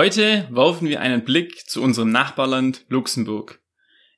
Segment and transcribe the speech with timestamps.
[0.00, 3.60] Heute werfen wir einen Blick zu unserem Nachbarland Luxemburg.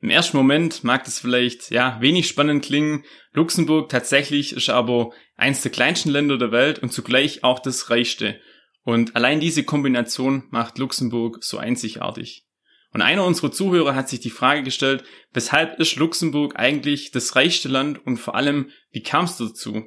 [0.00, 3.05] Im ersten Moment mag das vielleicht, ja, wenig spannend klingen.
[3.32, 8.38] Luxemburg tatsächlich ist aber eins der kleinsten Länder der Welt und zugleich auch das reichste.
[8.84, 12.46] Und allein diese Kombination macht Luxemburg so einzigartig.
[12.92, 15.02] Und einer unserer Zuhörer hat sich die Frage gestellt,
[15.33, 19.83] weshalb ist Luxemburg eigentlich das reichste Land und vor allem, wie kam es dazu?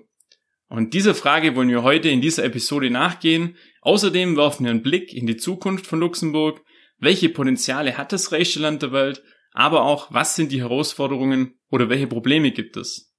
[0.68, 3.56] Und dieser Frage wollen wir heute in dieser Episode nachgehen.
[3.82, 6.62] Außerdem werfen wir einen Blick in die Zukunft von Luxemburg.
[6.98, 9.24] Welche Potenziale hat das reichste Land der Welt?
[9.56, 13.14] aber auch, was sind die Herausforderungen oder welche Probleme gibt es?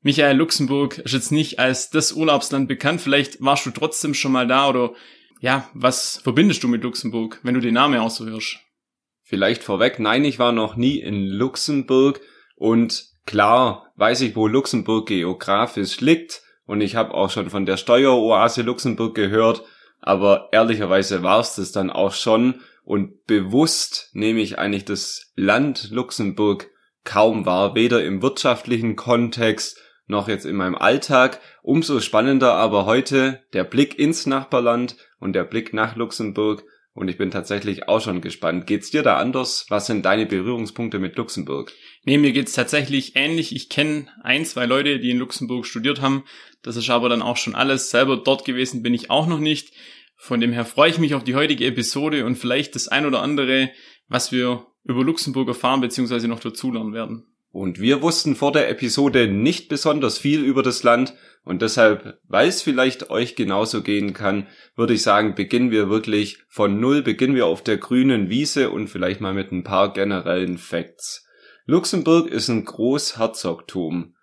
[0.00, 4.48] Michael Luxemburg ist jetzt nicht als das Urlaubsland bekannt, vielleicht warst du trotzdem schon mal
[4.48, 4.92] da oder
[5.40, 8.10] ja, was verbindest du mit Luxemburg, wenn du den Namen auch?
[9.22, 12.20] Vielleicht vorweg, nein, ich war noch nie in Luxemburg
[12.56, 17.76] und klar weiß ich, wo Luxemburg geografisch liegt und ich habe auch schon von der
[17.76, 19.62] Steueroase Luxemburg gehört,
[20.00, 25.90] aber ehrlicherweise war es das dann auch schon und bewusst nehme ich eigentlich das Land
[25.90, 26.70] Luxemburg
[27.04, 31.40] kaum wahr, weder im wirtschaftlichen Kontext noch jetzt in meinem Alltag.
[31.60, 36.64] Umso spannender aber heute der Blick ins Nachbarland und der Blick nach Luxemburg.
[36.94, 38.66] Und ich bin tatsächlich auch schon gespannt.
[38.66, 39.66] Geht's dir da anders?
[39.68, 41.70] Was sind deine Berührungspunkte mit Luxemburg?
[42.04, 43.54] Nee, mir geht's tatsächlich ähnlich.
[43.54, 46.24] Ich kenne ein, zwei Leute, die in Luxemburg studiert haben.
[46.62, 47.90] Das ist aber dann auch schon alles.
[47.90, 49.72] Selber dort gewesen bin ich auch noch nicht.
[50.16, 53.22] Von dem her freue ich mich auf die heutige Episode und vielleicht das ein oder
[53.22, 53.70] andere,
[54.08, 56.26] was wir über Luxemburg erfahren bzw.
[56.26, 57.26] noch dazulernen werden.
[57.50, 62.48] Und wir wussten vor der Episode nicht besonders viel über das Land und deshalb, weil
[62.48, 67.34] es vielleicht euch genauso gehen kann, würde ich sagen, beginnen wir wirklich von Null, beginnen
[67.34, 71.26] wir auf der grünen Wiese und vielleicht mal mit ein paar generellen Facts.
[71.66, 74.14] Luxemburg ist ein Großherzogtum.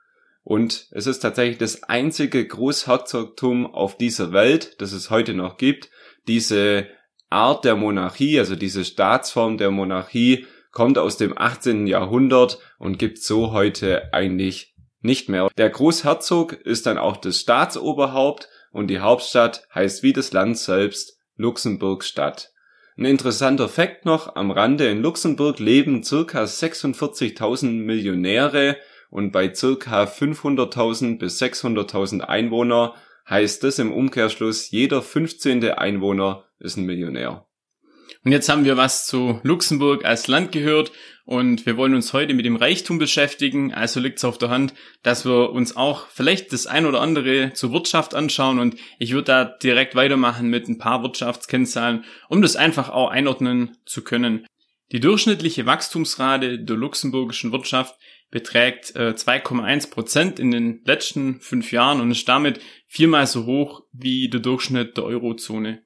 [0.44, 5.90] Und es ist tatsächlich das einzige Großherzogtum auf dieser Welt, das es heute noch gibt.
[6.28, 6.88] Diese
[7.30, 11.88] Art der Monarchie, also diese Staatsform der Monarchie, kommt aus dem 18.
[11.88, 15.50] Jahrhundert und gibt so heute eigentlich nicht mehr.
[15.58, 21.20] Der Großherzog ist dann auch das Staatsoberhaupt und die Hauptstadt heißt wie das Land selbst
[21.36, 22.52] Luxemburg-Stadt.
[23.00, 28.76] Ein interessanter Fakt noch am Rande, in Luxemburg leben circa 46.000 Millionäre,
[29.10, 32.96] und bei circa 500.000 bis 600.000 Einwohner
[33.30, 35.64] heißt das im Umkehrschluss, jeder 15.
[35.72, 37.46] Einwohner ist ein Millionär.
[38.25, 40.91] Und jetzt haben wir was zu Luxemburg als Land gehört
[41.24, 43.74] und wir wollen uns heute mit dem Reichtum beschäftigen.
[43.74, 47.53] Also liegt es auf der Hand, dass wir uns auch vielleicht das ein oder andere
[47.53, 52.57] zur Wirtschaft anschauen und ich würde da direkt weitermachen mit ein paar Wirtschaftskennzahlen, um das
[52.57, 54.46] einfach auch einordnen zu können.
[54.91, 57.96] Die durchschnittliche Wachstumsrate der luxemburgischen Wirtschaft
[58.31, 63.84] beträgt äh, 2,1 Prozent in den letzten fünf Jahren und ist damit viermal so hoch
[63.94, 65.84] wie der Durchschnitt der Eurozone.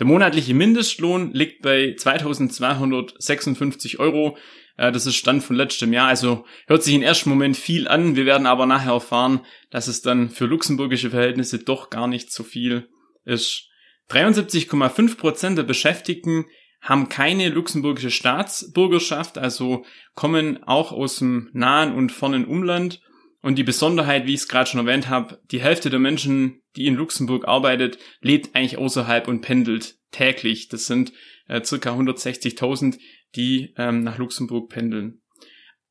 [0.00, 4.38] Der monatliche Mindestlohn liegt bei 2256 Euro.
[4.78, 8.16] Äh, das ist Stand von letztem Jahr, also hört sich im ersten Moment viel an.
[8.16, 9.40] Wir werden aber nachher erfahren,
[9.70, 12.88] dass es dann für luxemburgische Verhältnisse doch gar nicht so viel
[13.26, 13.68] ist.
[14.08, 16.46] 73,5 Prozent der Beschäftigten
[16.80, 19.84] haben keine luxemburgische Staatsbürgerschaft, also
[20.14, 23.02] kommen auch aus dem nahen und fernen Umland.
[23.42, 26.86] Und die Besonderheit, wie ich es gerade schon erwähnt habe, die Hälfte der Menschen, die
[26.86, 30.68] in Luxemburg arbeitet, lebt eigentlich außerhalb und pendelt täglich.
[30.68, 31.12] Das sind
[31.48, 32.98] äh, circa 160.000,
[33.34, 35.20] die ähm, nach Luxemburg pendeln.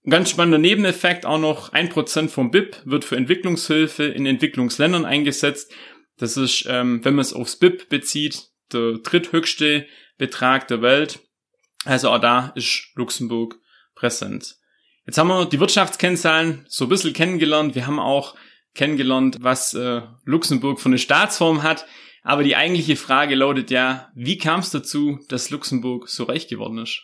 [0.06, 5.06] Ein ganz spannender Nebeneffekt auch noch, ein Prozent vom BIP wird für Entwicklungshilfe in Entwicklungsländern
[5.06, 5.74] eingesetzt.
[6.18, 9.88] Das ist, ähm, wenn man es aufs BIP bezieht, der dritthöchste
[10.18, 11.20] Betrag der Welt.
[11.86, 13.60] Also auch da ist Luxemburg
[13.96, 14.56] präsent.
[15.06, 17.76] Jetzt haben wir die Wirtschaftskennzahlen so ein bisschen kennengelernt.
[17.76, 18.36] Wir haben auch
[18.76, 21.86] kennengelernt, was äh, Luxemburg für eine Staatsform hat.
[22.24, 26.80] Aber die eigentliche Frage lautet ja, wie kam es dazu, dass Luxemburg so reich geworden
[26.80, 27.04] ist?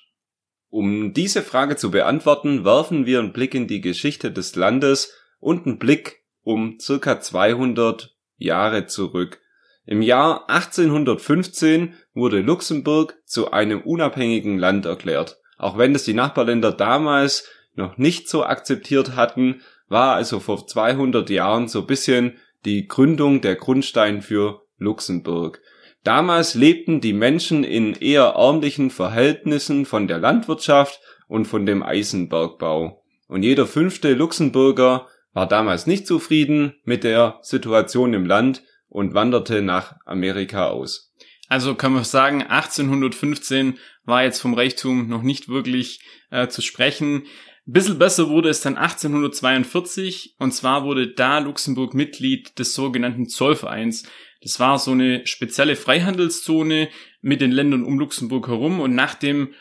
[0.70, 5.66] Um diese Frage zu beantworten, werfen wir einen Blick in die Geschichte des Landes und
[5.66, 9.40] einen Blick um circa 200 Jahre zurück.
[9.86, 15.40] Im Jahr 1815 wurde Luxemburg zu einem unabhängigen Land erklärt.
[15.58, 21.30] Auch wenn es die Nachbarländer damals noch nicht so akzeptiert hatten, war also vor 200
[21.30, 25.62] Jahren so bisschen die Gründung der Grundstein für Luxemburg.
[26.04, 33.04] Damals lebten die Menschen in eher ärmlichen Verhältnissen von der Landwirtschaft und von dem Eisenbergbau.
[33.28, 39.62] Und jeder fünfte Luxemburger war damals nicht zufrieden mit der Situation im Land und wanderte
[39.62, 41.12] nach Amerika aus.
[41.48, 47.24] Also kann man sagen, 1815 war jetzt vom Reichtum noch nicht wirklich äh, zu sprechen.
[47.68, 53.28] Ein bisschen besser wurde es dann 1842 und zwar wurde da Luxemburg Mitglied des sogenannten
[53.28, 54.08] Zollvereins.
[54.42, 56.90] Das war so eine spezielle Freihandelszone
[57.22, 59.54] mit den Ländern um Luxemburg herum und nach dem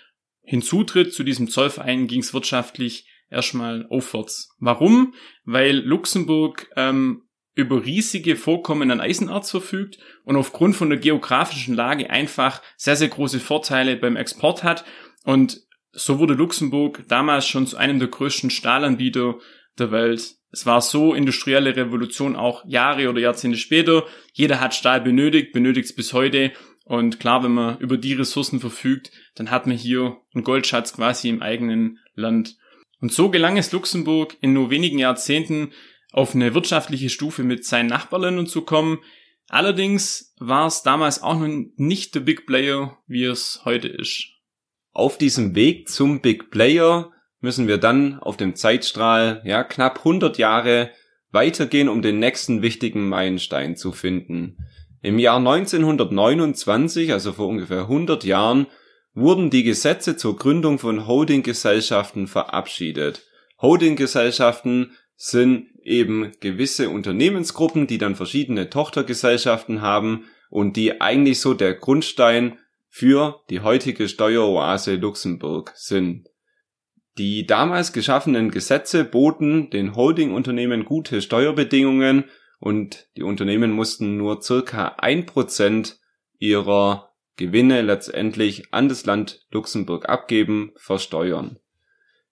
[0.42, 4.54] Hinzutritt zu diesem Zollverein ging es wirtschaftlich erstmal aufwärts.
[4.58, 5.14] Warum?
[5.44, 7.22] Weil Luxemburg ähm,
[7.54, 13.08] über riesige Vorkommen an Eisenerz verfügt und aufgrund von der geografischen Lage einfach sehr, sehr
[13.08, 14.84] große Vorteile beim Export hat.
[15.24, 15.62] Und
[15.94, 19.36] so wurde Luxemburg damals schon zu einem der größten Stahlanbieter
[19.78, 20.36] der Welt.
[20.50, 24.04] Es war so industrielle Revolution auch Jahre oder Jahrzehnte später.
[24.32, 26.52] Jeder hat Stahl benötigt, benötigt es bis heute.
[26.84, 31.28] Und klar, wenn man über die Ressourcen verfügt, dann hat man hier einen Goldschatz quasi
[31.28, 32.56] im eigenen Land.
[33.00, 35.72] Und so gelang es Luxemburg in nur wenigen Jahrzehnten
[36.12, 38.98] auf eine wirtschaftliche Stufe mit seinen Nachbarländern zu kommen.
[39.48, 44.33] Allerdings war es damals auch noch nicht der Big Player, wie es heute ist.
[44.94, 47.10] Auf diesem Weg zum Big Player
[47.40, 50.92] müssen wir dann auf dem Zeitstrahl, ja, knapp 100 Jahre
[51.32, 54.56] weitergehen, um den nächsten wichtigen Meilenstein zu finden.
[55.02, 58.68] Im Jahr 1929, also vor ungefähr 100 Jahren,
[59.14, 63.26] wurden die Gesetze zur Gründung von Holdinggesellschaften verabschiedet.
[63.60, 71.74] Holdinggesellschaften sind eben gewisse Unternehmensgruppen, die dann verschiedene Tochtergesellschaften haben und die eigentlich so der
[71.74, 72.58] Grundstein
[72.96, 76.28] für die heutige Steueroase Luxemburg sind.
[77.18, 82.26] Die damals geschaffenen Gesetze boten den Holdingunternehmen gute Steuerbedingungen
[82.60, 85.98] und die Unternehmen mussten nur circa ein Prozent
[86.38, 91.58] ihrer Gewinne letztendlich an das Land Luxemburg abgeben, versteuern.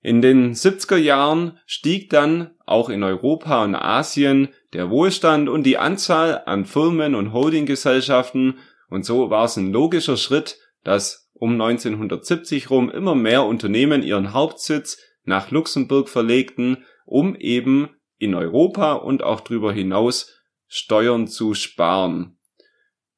[0.01, 5.79] In den 70er Jahren stieg dann auch in Europa und Asien der Wohlstand und die
[5.79, 8.61] Anzahl an Firmen und Holdinggesellschaften
[8.93, 14.35] und so war es ein logischer Schritt, dass um 1970 rum immer mehr Unternehmen ihren
[14.35, 22.37] Hauptsitz nach Luxemburg verlegten, um eben in Europa und auch darüber hinaus Steuern zu sparen.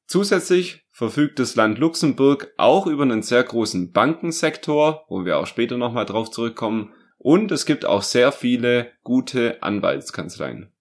[0.06, 5.76] Zusätzlich verfügt das Land Luxemburg auch über einen sehr großen Bankensektor, wo wir auch später
[5.76, 10.72] nochmal drauf zurückkommen, und es gibt auch sehr viele gute Anwaltskanzleien.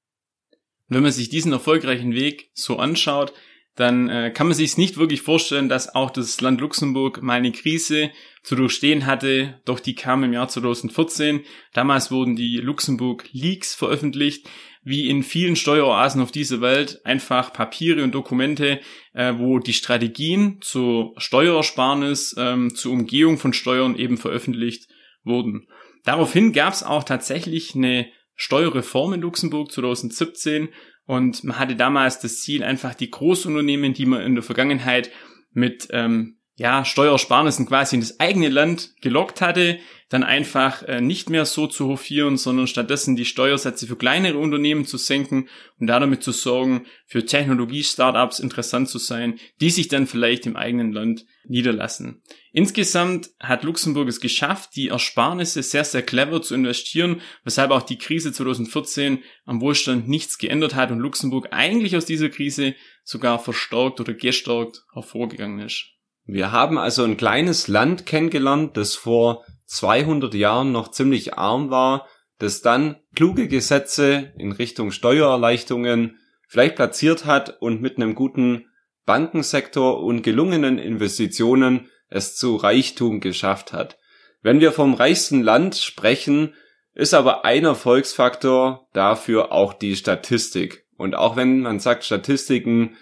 [0.87, 3.33] Wenn man sich diesen erfolgreichen Weg so anschaut,
[3.75, 7.51] dann äh, kann man sich nicht wirklich vorstellen, dass auch das Land Luxemburg mal eine
[7.51, 8.11] Krise
[8.43, 11.41] zu durchstehen hatte, doch die kam im Jahr 2014.
[11.73, 14.47] Damals wurden die Luxemburg Leaks veröffentlicht,
[14.83, 18.79] wie in vielen Steueroasen auf dieser Welt einfach Papiere und Dokumente,
[19.13, 24.87] äh, wo die Strategien zur Steuersparnis, ähm, zur Umgehung von Steuern eben veröffentlicht
[25.23, 25.67] wurden.
[26.03, 30.69] Daraufhin gab es auch tatsächlich eine Steuerreform in Luxemburg 2017
[31.05, 35.11] und man hatte damals das Ziel, einfach die Großunternehmen, die man in der Vergangenheit
[35.51, 39.79] mit ähm, ja, Steuersparnissen quasi in das eigene Land gelockt hatte,
[40.09, 44.85] dann einfach äh, nicht mehr so zu hofieren, sondern stattdessen die Steuersätze für kleinere Unternehmen
[44.85, 50.45] zu senken und damit zu sorgen, für Technologie-Startups interessant zu sein, die sich dann vielleicht
[50.45, 52.21] im eigenen Land niederlassen.
[52.51, 57.97] Insgesamt hat Luxemburg es geschafft, die Ersparnisse sehr, sehr clever zu investieren, weshalb auch die
[57.97, 63.99] Krise 2014 am Wohlstand nichts geändert hat und Luxemburg eigentlich aus dieser Krise sogar verstärkt
[63.99, 65.93] oder gestärkt hervorgegangen ist.
[66.25, 72.07] Wir haben also ein kleines Land kennengelernt, das vor 200 Jahren noch ziemlich arm war,
[72.39, 78.65] das dann kluge Gesetze in Richtung Steuererleichterungen vielleicht platziert hat und mit einem guten
[79.05, 83.97] Bankensektor und gelungenen Investitionen es zu Reichtum geschafft hat.
[84.41, 86.53] Wenn wir vom reichsten Land sprechen,
[86.93, 90.85] ist aber ein Erfolgsfaktor dafür auch die Statistik.
[90.95, 92.95] Und auch wenn man sagt, Statistiken,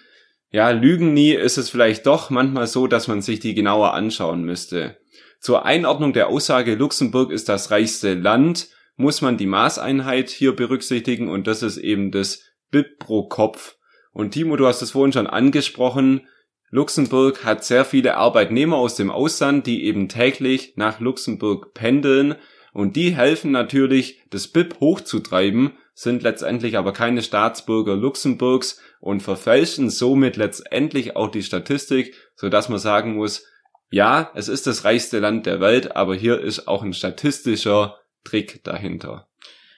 [0.52, 4.44] ja, lügen nie, ist es vielleicht doch manchmal so, dass man sich die genauer anschauen
[4.44, 4.98] müsste.
[5.40, 11.30] Zur Einordnung der Aussage, Luxemburg ist das reichste Land, muss man die Maßeinheit hier berücksichtigen
[11.30, 13.78] und das ist eben das BIP pro Kopf.
[14.12, 16.28] Und Timo, du hast es vorhin schon angesprochen,
[16.70, 22.36] Luxemburg hat sehr viele Arbeitnehmer aus dem Ausland, die eben täglich nach Luxemburg pendeln
[22.74, 29.90] und die helfen natürlich, das BIP hochzutreiben, sind letztendlich aber keine Staatsbürger Luxemburgs und verfälschen
[29.90, 33.46] somit letztendlich auch die Statistik, so dass man sagen muss,
[33.90, 38.64] ja, es ist das reichste Land der Welt, aber hier ist auch ein statistischer Trick
[38.64, 39.28] dahinter.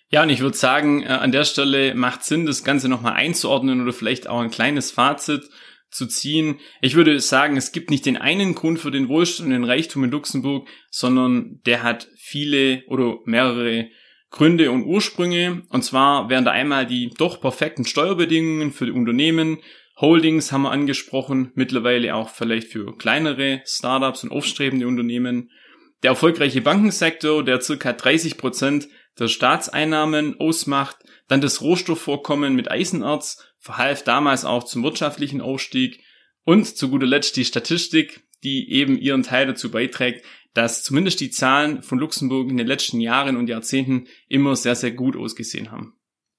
[0.09, 3.81] Ja, und ich würde sagen, äh, an der Stelle macht Sinn, das Ganze nochmal einzuordnen
[3.81, 5.49] oder vielleicht auch ein kleines Fazit
[5.89, 6.59] zu ziehen.
[6.81, 10.03] Ich würde sagen, es gibt nicht den einen Grund für den Wohlstand und den Reichtum
[10.03, 13.87] in Luxemburg, sondern der hat viele oder mehrere
[14.33, 15.61] Gründe und Ursprünge.
[15.69, 19.59] Und zwar wären da einmal die doch perfekten Steuerbedingungen für die Unternehmen.
[20.01, 25.51] Holdings haben wir angesprochen, mittlerweile auch vielleicht für kleinere Startups und aufstrebende Unternehmen.
[26.01, 28.87] Der erfolgreiche Bankensektor, der circa 30 Prozent
[29.19, 30.97] der Staatseinnahmen ausmacht,
[31.27, 36.03] dann das Rohstoffvorkommen mit Eisenerz verhalf damals auch zum wirtschaftlichen Aufstieg
[36.43, 41.31] und zu guter Letzt die Statistik, die eben ihren Teil dazu beiträgt, dass zumindest die
[41.31, 45.93] Zahlen von Luxemburg in den letzten Jahren und Jahrzehnten immer sehr, sehr gut ausgesehen haben.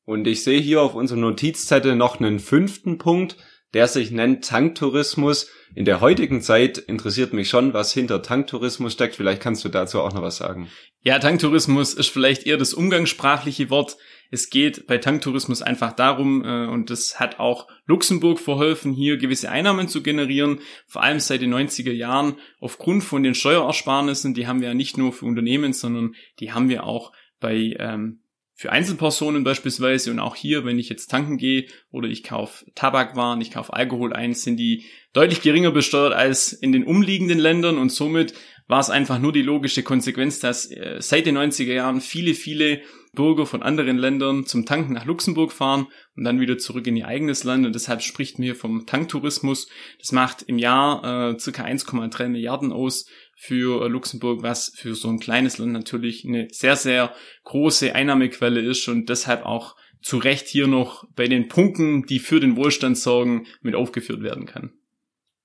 [0.04, 3.36] Und ich sehe hier auf unserem Notizzettel noch einen fünften Punkt,
[3.74, 5.50] der sich nennt Tanktourismus.
[5.74, 9.16] In der heutigen Zeit interessiert mich schon, was hinter Tanktourismus steckt.
[9.16, 10.68] Vielleicht kannst du dazu auch noch was sagen.
[11.02, 13.96] Ja, Tanktourismus ist vielleicht eher das umgangssprachliche Wort.
[14.30, 19.50] Es geht bei Tanktourismus einfach darum, äh, und das hat auch Luxemburg verholfen, hier gewisse
[19.50, 24.60] Einnahmen zu generieren, vor allem seit den 90er Jahren aufgrund von den Steuerersparnissen, die haben
[24.60, 28.23] wir ja nicht nur für Unternehmen, sondern die haben wir auch bei ähm,
[28.56, 33.40] für Einzelpersonen beispielsweise und auch hier, wenn ich jetzt tanken gehe oder ich kaufe Tabakwaren,
[33.40, 37.90] ich kaufe Alkohol ein, sind die deutlich geringer besteuert als in den umliegenden Ländern und
[37.90, 38.34] somit
[38.66, 42.80] war es einfach nur die logische Konsequenz, dass äh, seit den 90er Jahren viele, viele
[43.14, 47.06] Bürger von anderen Ländern zum Tanken nach Luxemburg fahren und dann wieder zurück in ihr
[47.06, 47.66] eigenes Land.
[47.66, 49.68] Und deshalb spricht man hier vom Tanktourismus.
[49.98, 55.08] Das macht im Jahr äh, circa 1,3 Milliarden aus für äh, Luxemburg, was für so
[55.08, 57.14] ein kleines Land natürlich eine sehr, sehr
[57.44, 62.38] große Einnahmequelle ist und deshalb auch zu Recht hier noch bei den Punkten, die für
[62.38, 64.72] den Wohlstand sorgen, mit aufgeführt werden kann.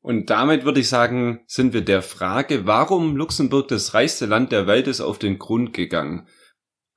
[0.02, 4.68] Und damit würde ich sagen, sind wir der Frage, warum Luxemburg das reichste Land der
[4.68, 6.28] Welt ist, auf den Grund gegangen.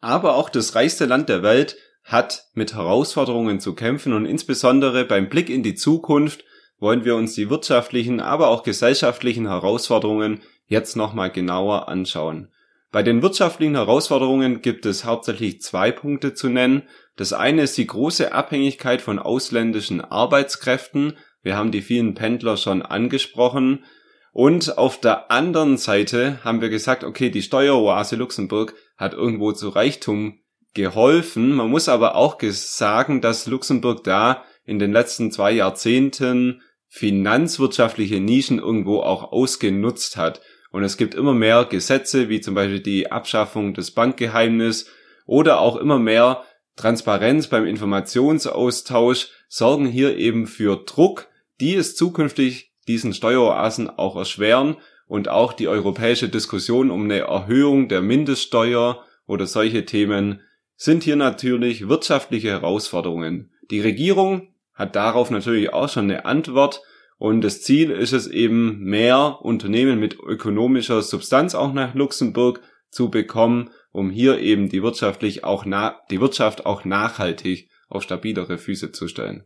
[0.01, 5.29] Aber auch das reichste Land der Welt hat mit Herausforderungen zu kämpfen und insbesondere beim
[5.29, 6.45] Blick in die Zukunft
[6.79, 10.41] wollen wir uns die wirtschaftlichen, aber auch gesellschaftlichen Herausforderungen
[10.73, 12.49] jetzt nochmal genauer anschauen.
[12.91, 16.83] Bei den wirtschaftlichen Herausforderungen gibt es hauptsächlich zwei Punkte zu nennen.
[17.17, 21.17] Das eine ist die große Abhängigkeit von ausländischen Arbeitskräften.
[21.43, 23.85] Wir haben die vielen Pendler schon angesprochen.
[24.33, 29.69] Und auf der anderen Seite haben wir gesagt, okay, die Steueroase Luxemburg hat irgendwo zu
[29.69, 30.41] Reichtum
[30.75, 31.53] geholfen.
[31.53, 38.59] Man muss aber auch sagen, dass Luxemburg da in den letzten zwei Jahrzehnten finanzwirtschaftliche Nischen
[38.59, 40.43] irgendwo auch ausgenutzt hat.
[40.73, 44.91] Und es gibt immer mehr Gesetze, wie zum Beispiel die Abschaffung des Bankgeheimnisses
[45.27, 46.43] oder auch immer mehr
[46.77, 51.29] Transparenz beim Informationsaustausch sorgen hier eben für Druck,
[51.61, 57.89] die es zukünftig diesen Steueroasen auch erschweren und auch die europäische Diskussion um eine Erhöhung
[57.89, 60.41] der Mindeststeuer oder solche Themen
[60.77, 63.53] sind hier natürlich wirtschaftliche Herausforderungen.
[63.71, 66.83] Die Regierung hat darauf natürlich auch schon eine Antwort
[67.23, 72.61] und das Ziel ist es eben, mehr Unternehmen mit ökonomischer Substanz auch nach Luxemburg
[72.91, 75.65] zu bekommen, um hier eben die wirtschaftlich auch
[76.11, 79.45] die Wirtschaft auch nachhaltig auf stabilere Füße zu stellen.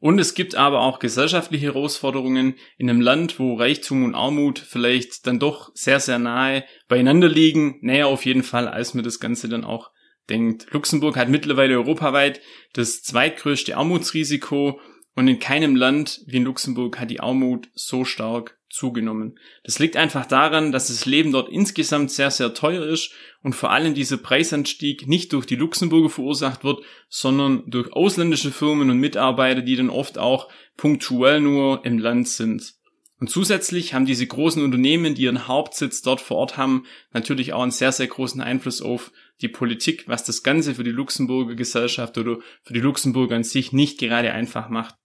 [0.00, 5.26] Und es gibt aber auch gesellschaftliche Herausforderungen in einem Land, wo Reichtum und Armut vielleicht
[5.26, 7.78] dann doch sehr, sehr nahe beieinander liegen.
[7.80, 9.92] Näher auf jeden Fall, als mir das Ganze dann auch
[10.28, 10.66] denkt.
[10.72, 12.42] Luxemburg hat mittlerweile europaweit
[12.74, 14.78] das zweitgrößte Armutsrisiko
[15.14, 19.38] und in keinem Land wie in Luxemburg hat die Armut so stark zugenommen.
[19.64, 23.70] Das liegt einfach daran, dass das Leben dort insgesamt sehr, sehr teuer ist und vor
[23.70, 29.60] allem dieser Preisanstieg nicht durch die Luxemburger verursacht wird, sondern durch ausländische Firmen und Mitarbeiter,
[29.60, 32.74] die dann oft auch punktuell nur im Land sind.
[33.20, 37.62] Und zusätzlich haben diese großen Unternehmen, die ihren Hauptsitz dort vor Ort haben, natürlich auch
[37.62, 42.18] einen sehr, sehr großen Einfluss auf die Politik, was das Ganze für die Luxemburger Gesellschaft
[42.18, 44.96] oder für die Luxemburger an sich nicht gerade einfach macht.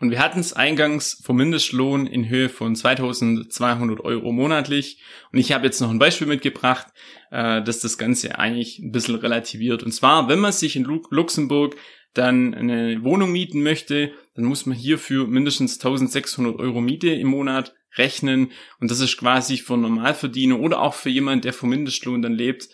[0.00, 5.00] Und wir hatten es eingangs vom Mindestlohn in Höhe von 2200 Euro monatlich.
[5.32, 6.86] Und ich habe jetzt noch ein Beispiel mitgebracht,
[7.30, 9.82] äh, dass das Ganze eigentlich ein bisschen relativiert.
[9.82, 11.76] Und zwar, wenn man sich in Luxemburg
[12.14, 17.74] dann eine Wohnung mieten möchte, dann muss man hierfür mindestens 1600 Euro Miete im Monat
[17.96, 18.52] rechnen.
[18.80, 22.68] Und das ist quasi für Normalverdiener oder auch für jemand, der vom Mindestlohn dann lebt,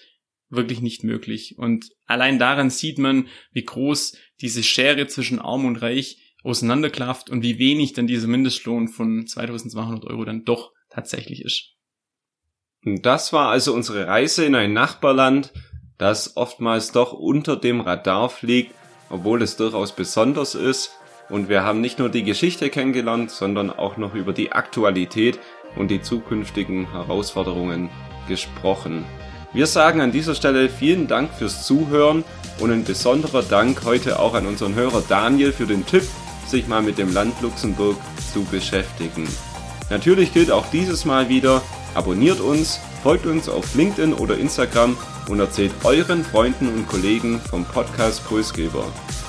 [0.50, 1.56] wirklich nicht möglich.
[1.58, 7.42] Und allein daran sieht man, wie groß diese Schere zwischen Arm und Reich auseinanderklafft und
[7.42, 11.72] wie wenig dann dieser Mindestlohn von 2200 Euro dann doch tatsächlich ist.
[12.84, 15.52] Das war also unsere Reise in ein Nachbarland,
[15.96, 18.74] das oftmals doch unter dem Radar fliegt,
[19.08, 20.92] obwohl es durchaus besonders ist.
[21.30, 25.38] Und wir haben nicht nur die Geschichte kennengelernt, sondern auch noch über die Aktualität
[25.76, 27.88] und die zukünftigen Herausforderungen
[28.28, 29.06] gesprochen.
[29.54, 32.24] Wir sagen an dieser Stelle vielen Dank fürs Zuhören
[32.58, 36.02] und ein besonderer Dank heute auch an unseren Hörer Daniel für den Tipp
[36.48, 37.96] sich mal mit dem Land Luxemburg
[38.32, 39.28] zu beschäftigen.
[39.90, 41.62] Natürlich gilt auch dieses Mal wieder,
[41.94, 44.96] abonniert uns, folgt uns auf LinkedIn oder Instagram
[45.28, 48.84] und erzählt euren Freunden und Kollegen vom Podcast Pulsgeber.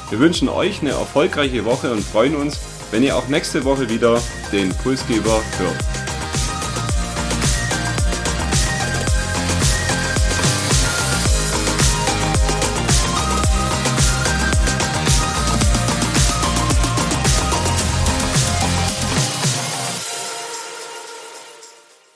[0.10, 2.60] Wir wünschen euch eine erfolgreiche Woche und freuen uns,
[2.92, 6.15] wenn ihr auch nächste Woche wieder den Pulsgeber hört.